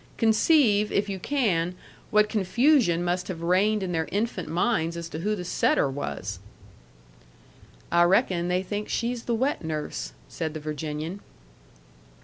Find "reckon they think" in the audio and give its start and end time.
8.05-8.89